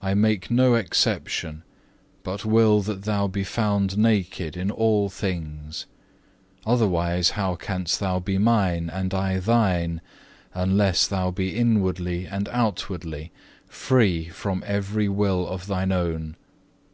I 0.00 0.14
make 0.14 0.50
no 0.50 0.76
exception, 0.76 1.62
but 2.22 2.46
will 2.46 2.80
that 2.80 3.02
thou 3.02 3.26
be 3.26 3.44
found 3.44 3.98
naked 3.98 4.56
in 4.56 4.70
all 4.70 5.10
things. 5.10 5.84
Otherwise 6.64 7.32
how 7.32 7.56
canst 7.56 8.00
thou 8.00 8.18
be 8.18 8.38
Mine 8.38 8.88
and 8.88 9.12
I 9.12 9.40
thine, 9.40 10.00
unless 10.54 11.06
thou 11.06 11.30
be 11.32 11.54
inwardly 11.54 12.24
and 12.24 12.48
outwardly 12.48 13.30
free 13.68 14.30
from 14.30 14.64
every 14.66 15.10
will 15.10 15.46
of 15.46 15.66
thine 15.66 15.92
own? 15.92 16.36